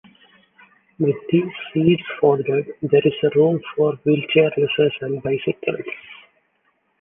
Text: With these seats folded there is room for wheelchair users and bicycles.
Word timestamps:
With 0.97 1.15
these 1.31 1.51
seats 1.71 2.01
folded 2.19 2.65
there 2.81 3.03
is 3.07 3.35
room 3.35 3.61
for 3.77 3.93
wheelchair 3.97 4.49
users 4.57 4.95
and 5.01 5.21
bicycles. 5.21 5.85